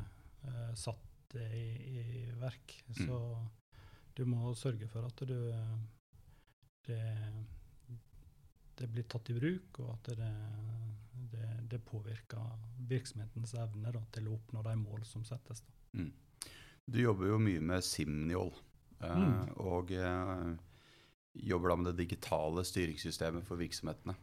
eh, 0.48 0.72
satt 0.80 1.10
det 1.34 1.50
i, 1.58 1.68
i 2.00 2.32
verk. 2.40 2.76
Mm. 2.88 3.06
Så 3.06 3.20
du 4.14 4.26
må 4.30 4.54
sørge 4.58 4.88
for 4.92 5.08
at 5.08 5.24
du, 5.26 5.38
det, 6.86 7.04
det, 8.78 8.88
blir 8.88 9.08
tatt 9.10 9.32
i 9.34 9.38
bruk, 9.38 9.80
og 9.82 9.96
at 9.96 10.12
det, 10.20 10.34
det, 11.34 11.48
det 11.72 11.82
påvirker 11.88 12.60
virksomhetens 12.90 13.56
evne 13.58 13.96
da, 13.96 14.04
til 14.14 14.30
å 14.30 14.36
oppnå 14.38 14.62
de 14.68 14.76
mål 14.84 15.08
som 15.10 15.26
settes. 15.26 15.64
Mm. 15.98 16.12
Du 16.86 17.00
jobber 17.00 17.32
jo 17.32 17.40
mye 17.42 17.64
med 17.64 17.86
Simniol, 17.86 18.52
eh, 19.00 19.24
mm. 19.24 19.56
og 19.64 19.92
eh, 19.96 20.54
jobber 21.34 21.72
da 21.74 21.80
med 21.80 21.90
det 21.92 22.04
digitale 22.04 22.66
styringssystemet 22.68 23.48
for 23.48 23.62
virksomhetene. 23.62 24.16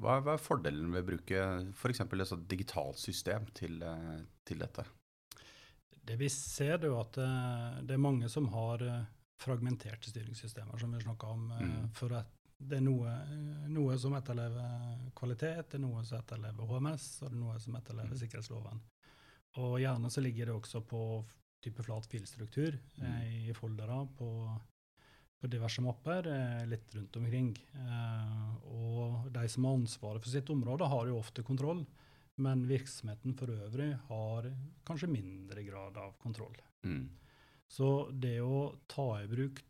Hva, 0.00 0.20
hva 0.24 0.36
er 0.36 0.40
fordelen 0.40 0.92
ved 0.94 1.04
å 1.04 1.08
bruke 1.10 1.40
f.eks. 1.74 2.00
et 2.00 2.46
digitalt 2.48 3.00
system 3.00 3.48
til, 3.56 3.82
eh, 3.84 4.22
til, 4.48 4.62
dette? 4.62 4.86
Det 6.02 6.16
vi 6.18 6.28
ser, 6.32 6.76
er 6.76 6.88
jo 6.90 6.98
at 6.98 7.14
det 7.86 7.94
er 7.94 8.00
mange 8.02 8.28
som 8.32 8.48
har 8.50 8.82
fragmenterte 9.42 10.10
styringssystemer, 10.10 10.78
som 10.78 10.94
vi 10.94 11.02
snakka 11.02 11.30
om. 11.30 11.44
Mm. 11.52 11.90
for 11.94 12.14
at 12.18 12.30
det 12.62 12.78
er 12.78 12.84
noe, 12.84 13.12
noe, 13.70 13.94
som 13.98 14.14
etterlever 14.18 15.06
kvalitet, 15.18 15.70
det 15.70 15.78
er 15.78 15.84
noe 15.84 16.02
som 16.06 16.20
etterlever 16.20 16.68
HMS, 16.68 17.06
og 17.22 17.30
det 17.30 17.36
er 17.36 17.40
noe 17.40 17.60
som 17.62 17.78
etterlever 17.78 18.14
mm. 18.14 18.20
sikkerhetsloven. 18.20 18.82
Og 19.62 19.78
gjerne 19.82 20.10
så 20.12 20.22
ligger 20.24 20.48
det 20.48 20.56
også 20.56 20.82
på 20.88 21.02
type 21.62 21.84
flat 21.84 22.06
filstruktur 22.10 22.76
mm. 22.98 23.08
eh, 23.08 23.48
i 23.50 23.54
foldere 23.54 23.98
på, 24.18 24.28
på, 25.38 25.50
diverse 25.50 25.84
mapper 25.84 26.28
eh, 26.32 26.62
litt 26.70 26.94
rundt 26.96 27.18
omkring. 27.20 27.50
Eh, 27.78 28.46
og 28.72 29.28
de 29.34 29.44
som 29.50 29.68
har 29.68 29.78
ansvaret 29.78 30.24
for 30.24 30.32
sitt 30.32 30.50
område, 30.54 30.88
har 30.88 31.10
jo 31.10 31.20
ofte 31.20 31.44
kontroll. 31.46 31.84
Men 32.40 32.64
virksomheten 32.68 33.34
for 33.36 33.52
øvrig 33.52 33.90
har 34.08 34.48
kanskje 34.88 35.10
mindre 35.12 35.64
grad 35.66 35.98
av 36.00 36.14
kontroll. 36.22 36.56
Mm. 36.86 37.10
Så 37.68 38.10
det 38.12 38.38
å 38.40 38.72
ta 38.88 39.06
i 39.20 39.28
bruk 39.28 39.60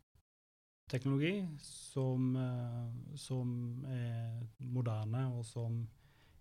teknologi 0.93 1.49
som, 1.63 2.37
eh, 2.37 3.17
som 3.17 3.85
er 3.89 4.47
moderne, 4.59 5.27
og 5.33 5.45
som 5.47 5.83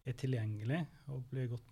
er 0.06 0.18
tilgjengelig 0.18 0.80
og 1.14 1.28
blir 1.30 1.48
godt 1.52 1.70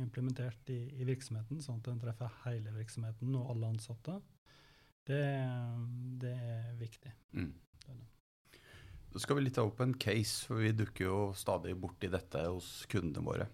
implementert 0.00 0.70
i, 0.70 0.80
i, 1.00 1.04
virksomheten, 1.04 1.60
sånn 1.62 1.80
at 1.80 1.90
den 1.90 2.00
treffer 2.02 2.30
hele 2.44 2.72
virksomheten 2.76 3.34
og 3.34 3.50
alle 3.50 3.72
ansatte, 3.74 4.20
det, 5.08 5.22
det 6.22 6.32
er 6.32 6.76
viktig. 6.78 7.12
Mm. 7.34 7.50
Da 9.12 9.20
skal 9.20 9.36
vi 9.36 9.44
litt 9.44 9.58
ta 9.58 9.66
opp 9.66 9.82
en 9.82 9.96
case, 9.98 10.46
for 10.46 10.62
vi 10.62 10.70
dukker 10.72 11.04
jo 11.04 11.18
stadig 11.36 11.74
borti 11.76 12.08
dette 12.08 12.46
hos 12.46 12.86
kundene 12.88 13.26
våre. 13.26 13.48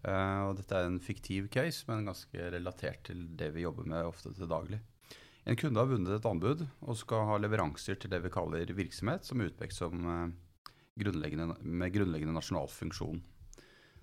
Uh, 0.00 0.48
og 0.48 0.54
dette 0.56 0.76
er 0.76 0.86
en 0.88 1.00
fiktiv 1.02 1.50
case, 1.52 1.84
men 1.88 2.08
ganske 2.08 2.46
relatert 2.54 3.02
til 3.10 3.26
det 3.36 3.50
vi 3.56 3.66
jobber 3.66 3.88
med 3.88 4.08
ofte 4.08 4.32
til 4.36 4.48
daglig. 4.48 4.80
En 5.48 5.56
kunde 5.56 5.80
har 5.80 5.88
vunnet 5.88 6.14
et 6.14 6.28
anbud 6.28 6.62
og 6.64 6.96
skal 7.00 7.26
ha 7.28 7.36
leveranser 7.40 7.98
til 8.00 8.12
det 8.12 8.20
vi 8.24 8.32
kaller 8.32 8.72
virksomhet, 8.76 9.26
som 9.26 9.40
er 9.40 9.50
utpekt 9.50 9.76
som 9.76 10.06
uh, 10.06 10.70
grunnleggende, 11.00 11.58
med 11.60 11.92
grunnleggende 11.94 12.36
nasjonal 12.36 12.70
funksjon. 12.72 13.20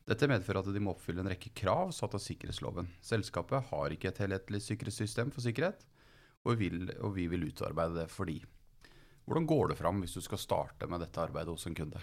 Dette 0.07 0.29
medfører 0.31 0.61
at 0.61 0.69
de 0.71 0.81
må 0.83 0.93
oppfylle 0.93 1.19
en 1.19 1.29
rekke 1.33 1.51
krav 1.57 1.89
satt 1.95 2.13
av 2.15 2.23
sikkerhetsloven. 2.23 2.87
Selskapet 3.03 3.71
har 3.73 3.93
ikke 3.93 4.13
et 4.13 4.21
helhetlig 4.23 4.61
sikkerhetssystem 4.63 5.33
for 5.35 5.43
sikkerhet, 5.43 5.81
og 6.47 6.55
vi, 6.55 6.69
vil, 6.71 6.93
og 7.03 7.17
vi 7.17 7.25
vil 7.27 7.49
utarbeide 7.49 8.03
det 8.03 8.07
for 8.13 8.29
de. 8.29 8.37
Hvordan 9.27 9.49
går 9.49 9.73
det 9.73 9.79
fram 9.81 9.99
hvis 9.99 10.15
du 10.15 10.21
skal 10.23 10.39
starte 10.39 10.87
med 10.87 11.03
dette 11.03 11.19
arbeidet 11.19 11.51
hos 11.51 11.67
en 11.67 11.75
kunde? 11.75 11.99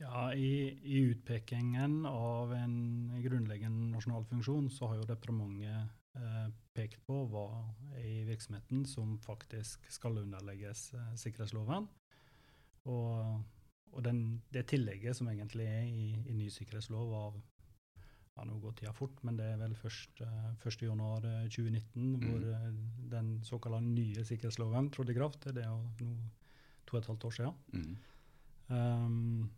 Ja, 0.00 0.30
i, 0.32 0.72
i, 0.80 1.02
utpekingen 1.12 2.06
av 2.08 2.54
en 2.56 2.76
grunnleggende 3.20 3.90
nasjonal 3.92 4.24
funksjon, 4.30 4.70
så 4.72 4.88
har 4.88 5.00
jo 5.00 5.08
departementet 5.10 6.16
eh, 6.16 6.46
pekt 6.72 7.02
på 7.04 7.18
hva 7.28 7.46
i 8.00 8.22
virksomheten 8.24 8.86
som 8.88 9.18
faktisk 9.20 9.84
skal 9.92 10.22
underlegges 10.22 10.86
eh, 10.96 11.10
sikkerhetsloven. 11.20 11.88
Og 12.88 13.42
og 13.92 14.04
den, 14.04 14.42
det 14.54 14.68
tillegget 14.70 15.16
som 15.18 15.28
egentlig 15.30 15.66
er 15.66 15.86
i, 15.86 16.10
i 16.30 16.34
ny 16.36 16.48
sikkerhetslov 16.52 17.14
av 17.20 17.38
ja, 18.36 18.44
Nå 18.46 18.58
går 18.62 18.76
tida 18.78 18.92
fort, 18.94 19.18
men 19.26 19.36
det 19.36 19.48
er 19.52 19.58
vel 19.60 19.74
først 19.76 20.22
eh, 20.24 20.50
1.1.2019 20.62 21.80
mm. 21.96 22.20
hvor 22.22 22.44
eh, 22.54 22.68
den 23.12 23.32
såkalte 23.44 23.82
nye 23.84 24.24
sikkerhetsloven 24.24 24.92
trådte 24.94 25.12
i 25.12 25.18
kraft. 25.18 25.48
Det 25.50 25.64
er 25.64 25.68
jo 25.68 26.06
nå 26.06 26.14
to 26.86 26.96
og 26.96 27.00
et 27.02 27.10
halvt 27.10 27.26
år 27.28 27.34
siden. 27.36 27.58
Mm. 27.74 27.96
Um, 28.70 29.50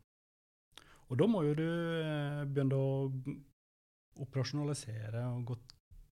og 1.12 1.20
da 1.20 1.28
må 1.28 1.44
jo 1.44 1.54
du 1.58 1.66
uh, 1.68 2.42
begynne 2.48 2.78
å 2.78 2.90
operasjonalisere 4.22 5.22
og 5.28 5.46
gå 5.52 5.58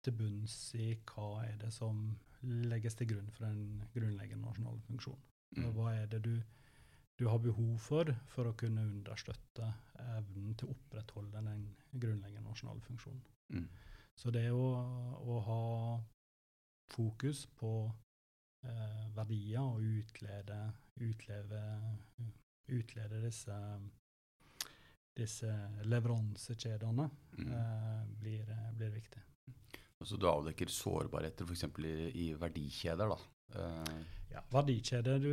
til 0.04 0.16
bunns 0.16 0.56
i 0.80 0.94
hva 1.10 1.46
er 1.46 1.58
det 1.64 1.72
som 1.76 2.04
legges 2.44 2.96
til 2.96 3.10
grunn 3.14 3.32
for 3.36 3.50
en 3.50 3.82
grunnleggende 3.96 4.46
nasjonal 4.46 4.80
funksjon. 4.86 5.20
Mm. 5.58 5.72
Hva 5.76 5.94
er 5.98 6.08
det 6.12 6.24
du 6.28 6.34
du 7.20 7.28
har 7.28 7.40
behov 7.44 7.74
for 7.84 8.14
for 8.32 8.48
å 8.48 8.56
kunne 8.56 8.86
understøtte 8.88 9.66
evnen 10.16 10.54
til 10.56 10.70
å 10.70 10.76
opprettholde 10.76 11.42
den 11.44 11.66
grunnleggende 11.92 12.48
nasjonale 12.48 12.84
funksjonen. 12.86 13.26
Mm. 13.56 13.66
Så 14.16 14.32
det 14.32 14.46
å, 14.56 14.68
å 15.20 15.40
ha 15.44 15.64
fokus 16.94 17.46
på 17.60 17.74
eh, 18.64 19.04
verdier 19.16 19.66
og 19.66 19.84
utlede, 19.84 20.60
utleve, 21.04 21.62
utlede 22.72 23.22
disse, 23.26 23.58
disse 25.20 25.50
leveransekjedene 25.90 27.10
mm. 27.38 27.50
eh, 27.50 28.06
blir, 28.22 28.54
blir, 28.78 28.94
viktig. 28.96 29.26
Så 30.02 30.16
Du 30.16 30.30
avdekker 30.30 30.72
sårbarheter 30.72 31.46
f.eks. 31.46 31.66
I, 31.84 31.94
i 32.24 32.34
verdikjeder? 32.40 33.12
da? 33.12 33.18
Eh. 33.56 34.04
ja, 34.32 34.44
verdikjeder. 34.54 35.20
Du, 35.20 35.32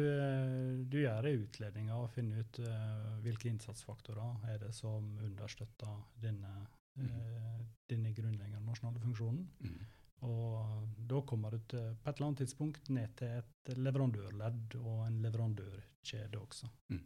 du 0.90 0.99
gjør 1.02 1.28
utledninger 1.31 1.95
og 1.97 2.11
finner 2.14 2.43
ut 2.43 2.61
eh, 2.64 3.11
hvilke 3.25 3.50
innsatsfaktorer 3.52 4.49
er 4.52 4.62
det 4.64 4.73
som 4.75 5.07
understøtter 5.23 6.00
denne, 6.23 6.55
mm. 6.97 7.11
uh, 7.11 7.61
denne 7.90 8.14
grunnleggende 8.16 8.64
nasjonale 8.66 9.02
funksjonen. 9.02 9.47
Mm. 9.61 9.85
Og 10.26 10.87
da 11.11 11.21
kommer 11.28 11.52
du 11.55 11.61
til, 11.69 11.93
på 12.00 12.09
et 12.09 12.16
eller 12.16 12.31
annet 12.31 12.43
tidspunkt 12.45 12.88
ned 12.90 13.12
til 13.21 13.37
et 13.37 13.76
leverandørledd 13.76 14.78
og 14.81 15.02
en 15.05 15.21
leverandørkjede 15.23 16.40
også. 16.40 16.71
Mm. 16.95 17.05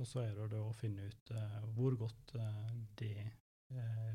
Og 0.00 0.08
så 0.08 0.24
er 0.24 0.38
det 0.48 0.58
å 0.58 0.72
finne 0.76 1.06
ut 1.10 1.32
uh, 1.36 1.60
hvor 1.76 1.98
godt 2.00 2.34
det 2.98 3.14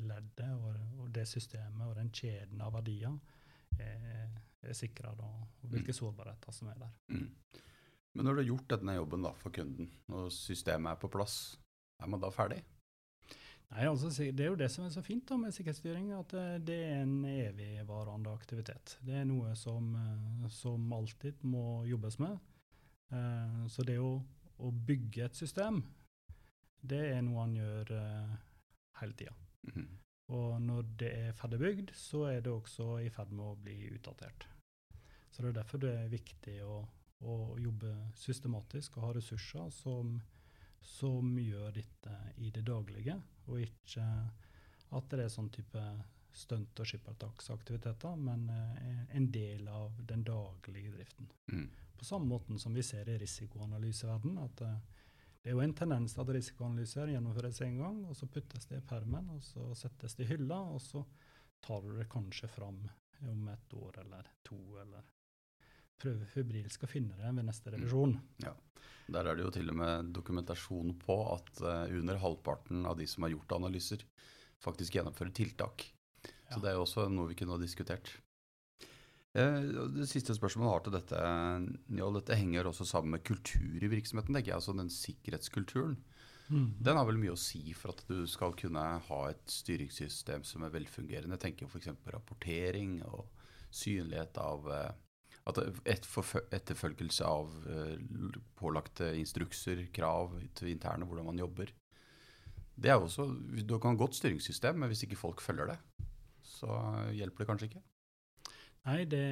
leddet 0.03 0.49
og, 0.57 1.05
det 1.15 1.23
systemet 1.29 1.85
og 1.87 1.93
den 1.95 2.09
kjeden 2.11 2.59
av 2.65 2.73
verdier 2.75 3.13
er 3.79 4.33
er 4.69 4.77
sikra, 4.77 5.13
og 5.13 5.69
hvilke 5.69 5.93
mm. 5.93 5.97
sårbarheter 5.99 6.55
som 6.55 6.69
er 6.71 6.79
der. 6.81 6.93
Mm. 7.13 7.27
Men 8.15 8.27
når 8.27 8.37
du 8.37 8.41
har 8.41 8.49
gjort 8.51 8.71
denne 8.77 8.95
jobben 8.95 9.27
da, 9.27 9.33
for 9.41 9.55
kunden, 9.55 9.91
og 10.11 10.31
systemet 10.33 10.93
er 10.93 11.01
på 11.01 11.11
plass, 11.11 11.57
er 12.01 12.11
man 12.11 12.23
da 12.23 12.31
ferdig? 12.33 12.61
Nei, 13.73 13.87
altså, 13.89 14.09
Det 14.09 14.45
er 14.45 14.51
jo 14.51 14.59
det 14.59 14.69
som 14.71 14.85
er 14.85 14.93
så 14.93 15.01
fint 15.03 15.25
da 15.27 15.37
med 15.41 15.53
sikkerhetsstyring, 15.55 16.11
at 16.15 16.35
eh, 16.37 16.57
det 16.63 16.77
er 16.85 17.01
en 17.01 17.17
evigvarende 17.27 18.31
aktivitet. 18.31 18.97
Det 19.03 19.17
er 19.19 19.25
noe 19.27 19.55
som, 19.57 19.89
eh, 19.99 20.49
som 20.53 20.93
alltid 20.93 21.43
må 21.43 21.83
jobbes 21.89 22.19
med. 22.23 22.37
Så 23.69 23.83
det 23.85 23.99
å, 24.01 24.17
å, 24.57 24.71
bygge 24.71 25.25
et 25.25 25.37
system, 25.37 25.83
det 26.81 27.01
er 27.15 27.21
noe 27.25 27.41
han 27.43 27.55
gjør 27.57 27.93
uh, 27.97 28.35
hele 29.01 29.17
tida. 29.17 29.33
Mm 29.65 29.73
-hmm. 29.75 29.87
Og 30.27 30.61
når 30.61 30.81
det 30.99 31.11
er 31.13 31.37
ferdig 31.37 31.59
bygd, 31.59 31.91
så 31.93 32.23
er 32.25 32.41
det 32.41 32.51
også 32.51 32.99
i 33.05 33.09
ferd 33.09 33.31
med 33.31 33.45
å 33.45 33.57
bli 33.61 33.89
utdatert. 33.93 34.47
Så 35.31 35.41
det 35.41 35.49
er 35.49 35.57
derfor 35.59 35.77
det 35.77 35.91
er 35.99 36.07
viktig 36.07 36.63
å, 36.63 36.79
å 37.21 37.57
jobbe 37.59 37.91
systematisk 38.15 38.97
og 38.97 39.03
ha 39.03 39.13
ressurser 39.13 39.69
som, 39.69 40.21
som, 40.81 41.37
gjør 41.39 41.71
dette 41.71 42.15
i 42.37 42.49
det 42.49 42.65
daglige, 42.65 43.21
og 43.47 43.61
ikke 43.61 44.05
at 44.95 45.09
det 45.11 45.25
er 45.25 45.33
sånn 45.33 45.49
type 45.49 45.83
stunt- 46.35 46.79
og 46.79 46.89
skippertaksaktiviteter, 46.89 48.15
men 48.19 48.49
eh, 48.49 49.15
en 49.17 49.31
del 49.31 49.67
av 49.71 49.95
den 50.07 50.23
daglige 50.27 50.91
driften. 50.91 51.31
Mm. 51.51 51.69
På 51.95 52.05
samme 52.05 52.27
måte 52.27 52.59
som 52.59 52.73
vi 52.75 52.83
ser 52.83 53.09
i 53.09 53.17
risikoanalyseverdenen, 53.21 54.43
at 54.43 54.61
eh, 54.61 54.77
det 55.41 55.51
er 55.51 55.59
jo 55.59 55.61
en 55.61 55.75
tendens 55.77 56.15
til 56.15 56.23
at 56.23 56.33
risikoanalyser 56.33 57.13
gjennomføres 57.13 57.61
en 57.61 57.75
gang, 57.77 57.97
og 58.09 58.17
så 58.17 58.27
puttes 58.27 58.65
det 58.65 58.81
i 58.81 58.87
permen, 58.89 59.29
og 59.35 59.43
så 59.45 59.67
settes 59.77 60.17
det 60.17 60.25
i 60.25 60.31
hylla, 60.33 60.57
og 60.73 60.81
så 60.81 61.03
tar 61.65 61.85
du 61.85 61.91
det 61.97 62.07
kanskje 62.11 62.49
fram 62.49 62.81
om 63.29 63.47
et 63.53 63.75
år 63.77 63.99
eller 64.01 64.31
to, 64.43 64.57
eller 64.81 65.05
prøver 66.01 66.27
febrilsk 66.33 66.83
å 66.83 66.89
finne 66.89 67.15
det 67.19 67.31
ved 67.37 67.47
neste 67.47 67.71
revisjon. 67.71 68.17
Ja. 68.43 68.51
Der 69.07 69.29
er 69.29 69.37
det 69.37 69.45
jo 69.45 69.53
til 69.53 69.69
og 69.69 69.77
med 69.79 70.11
dokumentasjon 70.17 70.95
på 71.01 71.17
at 71.31 71.61
eh, 71.61 71.95
under 71.99 72.19
halvparten 72.21 72.85
av 72.89 72.97
de 72.99 73.07
som 73.09 73.25
har 73.25 73.35
gjort 73.35 73.55
analyser, 73.59 74.01
faktisk 74.61 74.97
gjennomfører 74.97 75.33
tiltak. 75.35 75.85
Så 76.53 76.61
det 76.61 76.71
er 76.71 76.77
jo 76.77 76.85
også 76.85 77.07
noe 77.09 77.31
vi 77.31 77.37
kunne 77.39 77.55
ha 77.55 77.61
diskutert. 77.61 78.11
Eh, 79.35 79.61
det 79.91 80.07
siste 80.07 80.35
spørsmålet 80.37 80.71
har 80.71 80.83
til 80.85 80.95
dette, 80.95 81.21
ja, 81.99 82.09
dette 82.15 82.37
henger 82.39 82.69
også 82.69 82.87
sammen 82.87 83.17
med 83.17 83.25
kultur 83.27 83.83
i 83.83 83.91
virksomheten, 83.91 84.35
tenker 84.35 84.53
jeg, 84.53 84.59
altså 84.61 84.75
den 84.77 84.91
sikkerhetskulturen. 84.93 85.97
Mm. 86.47 86.67
Den 86.85 86.99
har 86.99 87.07
vel 87.07 87.17
mye 87.17 87.33
å 87.33 87.39
si 87.41 87.73
for 87.73 87.95
at 87.95 88.03
du 88.07 88.27
skal 88.29 88.53
kunne 88.57 88.83
ha 89.07 89.21
et 89.31 89.43
styringssystem 89.49 90.45
som 90.45 90.63
er 90.63 90.75
velfungerende. 90.75 91.35
Jeg 91.35 91.43
tenker 91.47 91.71
f.eks. 91.71 91.89
rapportering 92.13 92.99
og 93.09 93.25
synlighet 93.75 94.37
av 94.39 94.69
eh, 94.71 94.91
at 95.45 95.59
etterfølgelse 96.55 97.25
av 97.27 97.51
eh, 97.69 97.97
pålagte 98.57 99.11
instrukser, 99.19 99.87
krav 99.93 100.37
til 100.57 100.71
interne, 100.71 101.05
hvordan 101.09 101.27
man 101.33 101.41
jobber. 101.41 101.73
Det 102.75 102.91
er 102.91 102.99
også, 102.99 103.27
Du 103.63 103.77
kan 103.79 103.95
ha 103.95 103.99
godt 103.99 104.15
styringssystem, 104.17 104.79
men 104.79 104.91
hvis 104.91 105.05
ikke 105.05 105.19
folk 105.19 105.41
følger 105.41 105.73
det, 105.73 105.77
så 106.55 106.71
hjelper 107.15 107.43
det 107.43 107.49
kanskje 107.51 107.69
ikke. 107.71 107.83
Nei, 108.85 108.99
det, 109.09 109.23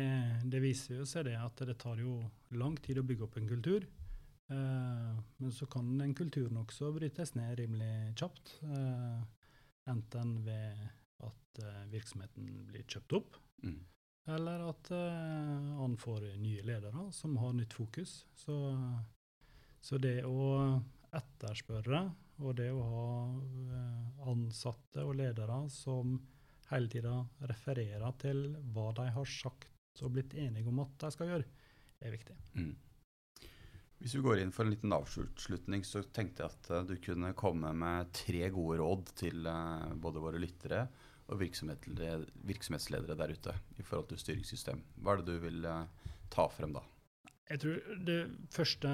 det 0.49 0.59
viser 0.63 0.97
jo 0.97 1.05
seg 1.05 1.27
det 1.27 1.35
at 1.37 1.61
det 1.69 1.75
tar 1.81 1.99
jo 2.01 2.15
lang 2.57 2.73
tid 2.81 2.97
å 2.97 3.05
bygge 3.05 3.27
opp 3.27 3.37
en 3.37 3.49
kultur. 3.51 3.85
Eh, 4.49 5.11
men 5.37 5.53
så 5.53 5.67
kan 5.69 5.91
den 5.99 6.15
kulturen 6.17 6.57
også 6.63 6.89
brytes 6.95 7.35
ned 7.37 7.53
rimelig 7.59 8.15
kjapt. 8.19 8.55
Eh, 8.65 9.21
enten 9.93 10.35
ved 10.45 10.81
at 11.23 11.61
eh, 11.63 11.83
virksomheten 11.93 12.49
blir 12.69 12.85
kjøpt 12.89 13.17
opp, 13.21 13.39
Mm. 13.63 13.77
eller 14.27 14.59
at 14.67 14.89
eh, 14.91 15.67
han 15.79 15.93
får 16.01 16.25
nye 16.41 16.63
ledere 16.67 17.05
som 17.15 17.37
har 17.39 17.53
nytt 17.55 17.71
fokus. 17.77 18.25
Så, 18.35 18.57
så 19.79 19.99
det 20.03 20.25
å 20.27 20.81
etterspørre, 21.15 22.01
og 22.43 22.55
det 22.57 22.71
å 22.73 22.81
ha 22.89 23.05
eh, 23.77 24.27
ansatte 24.33 25.05
og 25.05 25.15
ledere 25.21 25.61
som 25.71 26.17
hele 26.71 26.89
tida 26.91 27.13
refererer 27.49 28.17
til 28.21 28.45
hva 28.73 28.89
de 28.97 29.09
har 29.15 29.29
sagt 29.29 29.69
og 30.03 30.15
blitt 30.15 30.33
enige 30.39 30.67
om 30.71 30.81
at 30.83 30.95
de 31.03 31.11
skal 31.13 31.29
gjøre, 31.29 31.45
er 32.01 32.13
viktig. 32.15 32.35
Mm. 32.57 32.73
Hvis 34.03 34.17
vi 34.17 34.23
går 34.25 34.41
inn 34.41 34.51
for 34.51 34.65
en 34.65 34.73
liten 34.73 34.91
avslutning, 34.95 35.85
så 35.87 36.01
tenkte 36.11 36.43
jeg 36.43 36.51
at 36.51 36.71
eh, 36.73 36.85
du 36.89 36.97
kunne 36.99 37.31
komme 37.39 37.69
med 37.77 38.09
tre 38.15 38.49
gode 38.51 38.81
råd 38.81 39.13
til 39.19 39.47
eh, 39.47 39.93
både 39.95 40.23
våre 40.23 40.41
lyttere 40.43 40.87
og 41.31 41.39
virksomhetsledere 41.39 43.15
der 43.15 43.31
ute 43.31 43.53
i 43.79 43.85
forhold 43.85 44.09
til 44.11 44.19
styringssystem. 44.19 44.81
Hva 44.99 45.13
er 45.13 45.21
det 45.21 45.37
du 45.37 45.45
vil 45.45 45.63
eh, 45.69 46.09
ta 46.33 46.49
frem 46.51 46.75
da? 46.75 46.83
Jeg 47.47 47.61
tror 47.63 48.03
det 48.09 48.19
første 48.51 48.91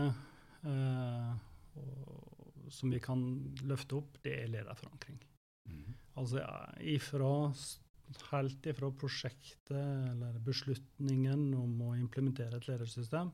eh, 0.67 1.33
som 2.69 2.93
vi 2.93 3.01
kan 3.01 3.23
løfte 3.65 3.97
opp, 3.97 4.19
det 4.25 4.35
er 4.43 4.53
lederforankring. 4.53 5.17
Altså 6.19 6.43
ifra, 6.83 7.33
helt 8.31 8.67
ifra 8.67 8.89
prosjektet 8.91 9.71
eller 10.11 10.39
beslutningen 10.43 11.53
om 11.55 11.85
å 11.87 11.95
implementere 11.95 12.59
et 12.59 12.67
ledersystem, 12.67 13.31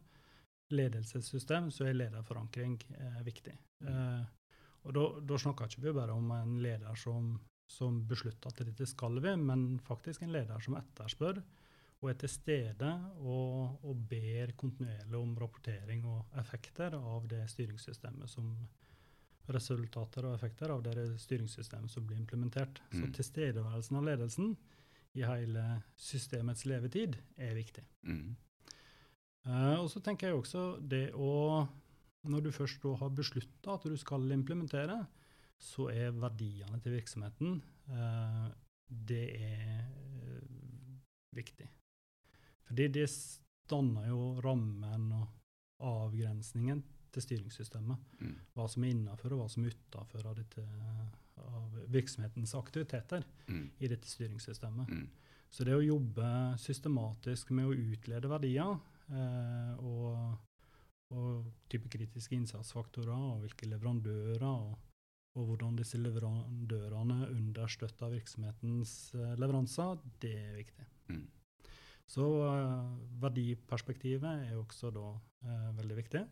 ledelsessystem, 0.74 1.72
så 1.74 1.90
er 1.90 1.98
lederforankring 1.98 2.78
eh, 2.98 3.20
viktig. 3.26 3.56
Eh, 3.86 4.24
og 4.86 4.94
da, 5.26 5.38
snakker 5.42 5.70
ikke 5.70 5.88
vi 5.88 5.94
bare 5.98 6.14
om 6.14 6.32
en 6.36 6.58
leder 6.62 6.98
som, 7.00 7.34
som 7.70 8.04
beslutter 8.06 8.54
at 8.54 8.66
dette 8.68 8.88
skal 8.90 9.18
vi, 9.22 9.34
men 9.42 9.80
faktisk 9.82 10.26
en 10.26 10.34
leder 10.36 10.62
som 10.62 10.78
etterspør 10.78 11.42
og 12.04 12.12
er 12.12 12.18
til 12.22 12.30
stede 12.30 12.90
og, 13.24 13.86
og 13.88 14.02
ber 14.10 14.54
kontinuerlig 14.60 15.18
om 15.18 15.32
rapportering 15.42 16.04
og 16.10 16.38
effekter 16.38 16.98
av 17.00 17.26
det 17.32 17.46
styringssystemet 17.50 18.30
som 18.30 18.52
resultater 19.54 20.26
og 20.28 20.36
effekter 20.36 20.72
av 20.74 20.84
det 20.86 20.96
styringssystemet 21.22 21.92
som 21.92 22.06
blir 22.08 22.18
implementert. 22.18 22.82
Så 22.92 23.06
Mm. 23.06 23.14
tilstedeværelsen 23.14 23.98
av 23.98 24.04
ledelsen 24.04 24.56
i 25.14 25.24
hele 25.24 25.82
systemets 25.96 26.66
levetid 26.66 27.16
er 27.38 27.56
viktig. 27.56 27.84
Mm. 28.04 28.36
Uh, 29.46 29.80
og 29.80 29.90
så 29.90 30.02
tenker 30.02 30.28
jeg 30.28 30.36
også 30.36 30.80
det 30.82 31.14
å 31.14 31.68
Når 32.26 32.42
du 32.42 32.52
først 32.52 32.82
har 32.82 33.10
beslutta 33.14 33.76
at 33.76 33.84
du 33.84 33.96
skal 34.02 34.32
implementere, 34.32 35.06
så 35.62 35.92
er 35.94 36.10
verdiene 36.10 36.80
til 36.82 36.96
virksomheten 36.98 37.62
uh, 37.92 38.50
Det 38.90 39.30
er 39.38 39.86
uh, 39.86 40.98
viktig. 41.38 41.70
Fordi 42.66 42.88
det 42.88 43.06
danner 43.70 44.08
jo 44.10 44.42
rammen 44.42 45.12
og 45.14 45.28
avgrensningen 45.86 46.82
til 47.16 47.24
styringssystemet. 47.26 48.10
Mm. 48.22 48.34
Hva 48.56 48.66
som 48.72 48.84
er 48.86 48.94
innafor 48.94 49.36
og 49.36 49.44
hva 49.44 49.52
som 49.52 49.66
er 49.66 49.76
utafor 49.76 50.28
av, 50.32 50.42
av 51.46 51.78
virksomhetens 51.94 52.56
aktiviteter 52.60 53.26
Mm. 53.48 53.70
i 53.80 53.88
dette 53.88 54.10
styringssystemet. 54.10 54.90
Mm. 54.90 55.08
Så 55.50 55.64
det 55.64 55.76
å 55.76 55.84
jobbe 55.84 56.30
systematisk 56.60 57.52
med 57.56 57.70
å 57.70 57.76
utlede 57.76 58.28
verdier 58.32 58.74
eh, 59.14 59.84
og, 59.86 60.34
og 61.16 61.46
type 61.72 61.92
kritiske 61.94 62.36
innsatsfaktorer 62.36 63.14
og 63.14 63.46
hvilke 63.46 63.70
leverandører 63.70 64.48
og, 64.50 64.74
og 65.36 65.48
hvordan 65.52 65.78
disse 65.80 66.00
leverandørene 66.02 67.30
understøtter 67.30 68.12
virksomhetens 68.18 69.14
eh, 69.16 69.36
leveranser, 69.40 70.02
det 70.24 70.34
er 70.42 70.58
viktig. 70.60 70.90
Mm. 71.14 71.24
Så 72.10 72.26
eh, 72.50 72.90
verdiperspektivet 73.24 74.50
er 74.50 74.58
også 74.60 74.92
da 74.94 75.08
eh, 75.46 75.70
veldig 75.78 76.02
viktig. 76.02 76.26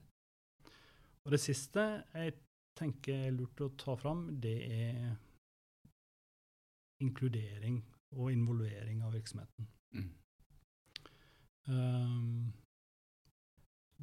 Og 1.23 1.35
det 1.35 1.39
siste 1.39 1.83
jeg 2.13 2.35
tenker 2.77 3.27
er 3.27 3.35
lurt 3.35 3.61
å 3.63 3.71
ta 3.79 3.95
fram, 3.99 4.25
det 4.41 4.57
er 4.65 5.13
inkludering 7.03 7.79
og 8.17 8.31
involvering 8.33 9.03
av 9.05 9.15
virksomheten. 9.15 9.67
Mm. 9.93 10.09
Um, 11.67 12.53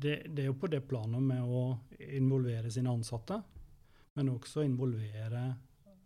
det, 0.00 0.14
det 0.32 0.44
er 0.44 0.48
jo 0.48 0.58
på 0.60 0.70
det 0.72 0.80
planet 0.88 1.22
med 1.22 1.44
å 1.44 1.64
involvere 2.16 2.70
sine 2.72 2.92
ansatte, 2.92 3.40
men 4.16 4.32
også 4.32 4.64
involvere 4.64 5.42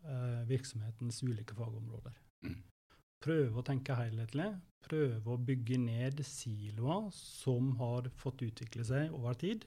uh, 0.05 0.43
virksomhetens 0.49 1.23
ulike 1.23 1.57
fagområder. 1.57 2.17
Mm. 2.47 2.59
Prøve 3.25 3.61
å 3.61 3.67
tenke 3.67 3.97
helhetlig, 3.97 4.51
prøve 4.85 5.33
å 5.33 5.41
bygge 5.41 5.79
ned 5.81 6.21
siloer 6.29 7.07
som 7.17 7.73
har 7.81 8.11
fått 8.21 8.45
utvikle 8.45 8.85
seg 8.85 9.15
over 9.15 9.39
tid. 9.41 9.65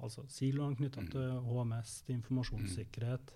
Altså 0.00 0.26
siloene 0.28 0.76
knytta 0.76 1.00
Mm. 1.00 1.10
til 1.10 1.30
HMS, 1.46 2.02
til 2.04 2.14
informasjonssikkerhet, 2.18 3.32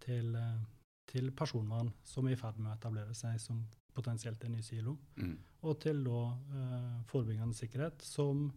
til, 0.00 0.34
eh, 0.36 0.58
til 1.06 1.30
personvern, 1.32 1.92
som 2.04 2.26
er 2.28 2.32
i 2.32 2.36
ferd 2.36 2.58
med 2.58 2.72
å 2.72 2.76
etablere 2.76 3.14
seg 3.14 3.40
som 3.40 3.66
potensielt 3.94 4.44
en 4.44 4.52
ny 4.52 4.60
silo 4.62 4.98
Mm. 5.16 5.38
og 5.62 5.80
til 5.80 6.04
da 6.04 6.36
eh, 6.52 7.02
forebyggende 7.08 7.54
sikkerhet, 7.54 8.02
som 8.02 8.52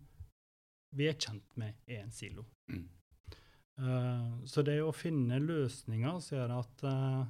vi 0.96 1.08
er 1.08 1.14
kjent 1.14 1.56
med 1.58 1.76
er 1.88 2.02
en 2.04 2.12
silo. 2.12 2.46
Mm. 2.70 2.90
Eh, 3.80 4.46
så 4.46 4.64
det 4.66 4.82
å 4.84 4.92
finne 4.94 5.40
løsninger 5.40 6.20
som 6.22 6.38
gjør 6.38 6.54
at 6.60 6.84
eh, 6.84 7.26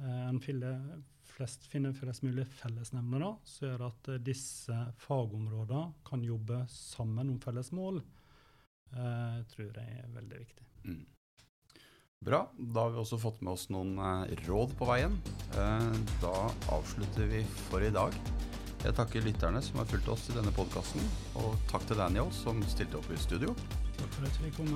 eh, 0.00 0.28
en 0.30 0.40
flest, 0.40 1.66
finner 1.68 1.92
flest 1.92 2.22
mulig 2.24 2.46
fellesnevnere, 2.46 3.36
som 3.44 3.68
gjør 3.68 3.86
at 3.90 4.08
eh, 4.14 4.18
disse 4.18 4.78
fagområdene 4.96 5.92
kan 6.08 6.24
jobbe 6.24 6.62
sammen 6.68 7.28
om 7.34 7.38
felles 7.40 7.70
mål, 7.72 8.00
tror 9.50 9.70
jeg 9.70 9.98
er 10.02 10.14
veldig 10.14 10.38
viktig. 10.44 10.68
Mm. 10.86 11.02
Bra. 12.22 12.44
Da 12.56 12.86
har 12.86 12.94
vi 12.94 13.02
også 13.02 13.18
fått 13.18 13.40
med 13.42 13.56
oss 13.56 13.66
noen 13.74 13.96
eh, 13.98 14.34
råd 14.46 14.76
på 14.78 14.86
veien. 14.86 15.16
Eh, 15.58 15.88
da 16.22 16.36
avslutter 16.70 17.26
vi 17.32 17.42
for 17.68 17.82
i 17.82 17.90
dag. 17.94 18.14
Jeg 18.82 18.94
takker 18.98 19.22
lytterne 19.22 19.60
som 19.62 19.78
har 19.78 19.88
fulgt 19.90 20.08
oss 20.10 20.28
i 20.30 20.34
denne 20.34 20.50
podkasten, 20.54 21.02
og 21.38 21.54
takk 21.70 21.84
til 21.86 22.00
Daniel 22.00 22.30
som 22.34 22.58
stilte 22.66 22.98
opp 22.98 23.10
i 23.14 23.18
studio. 23.18 23.54
Takk 23.98 24.16
for 24.16 24.26
at 24.26 24.40
vi 24.42 24.50
kom. 24.56 24.72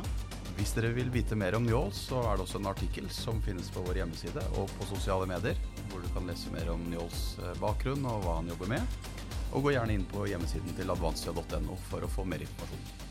Hvis 0.59 0.75
dere 0.77 0.93
vil 0.97 1.11
vite 1.15 1.39
mer 1.39 1.57
om 1.59 1.67
Njål, 1.67 1.91
så 1.95 2.21
er 2.31 2.39
det 2.39 2.47
også 2.47 2.61
en 2.61 2.71
artikkel 2.71 3.09
som 3.15 3.43
finnes 3.43 3.71
på 3.75 3.83
vår 3.87 3.99
hjemmeside 4.01 4.45
og 4.61 4.71
på 4.79 4.87
sosiale 4.93 5.27
medier, 5.31 5.59
hvor 5.91 6.03
du 6.03 6.11
kan 6.15 6.27
lese 6.31 6.55
mer 6.55 6.71
om 6.75 6.87
Njåls 6.91 7.25
eh, 7.43 7.59
bakgrunn 7.63 8.07
og 8.11 8.23
hva 8.27 8.39
han 8.41 8.55
jobber 8.55 8.75
med. 8.77 9.03
Og 9.55 9.67
gå 9.67 9.75
gjerne 9.75 9.99
inn 9.99 10.07
på 10.11 10.27
hjemmesiden 10.31 10.79
til 10.79 10.95
advansia.no 10.95 11.83
for 11.91 12.07
å 12.07 12.11
få 12.11 12.27
mer 12.27 12.47
informasjon. 12.47 13.06